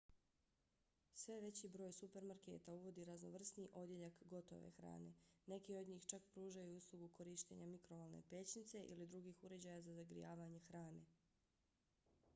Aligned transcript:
sve 1.23 1.33
veći 1.41 1.69
broj 1.73 1.91
supermarketa 1.97 2.73
uvodi 2.77 3.03
raznovrsniji 3.09 3.67
odjeljak 3.81 4.23
gotove 4.33 4.71
hrane. 4.77 5.11
neki 5.53 5.75
od 5.81 5.91
njih 5.93 6.07
čak 6.13 6.25
pružaju 6.33 6.71
i 6.73 6.77
uslugu 6.77 7.09
korištenja 7.19 7.67
mikrovalne 7.75 8.21
pećnice 8.29 8.83
ili 8.83 9.07
drugih 9.11 9.43
uređaja 9.43 9.81
za 9.81 9.93
zagrijavanje 10.03 10.59
hrane 10.69 11.05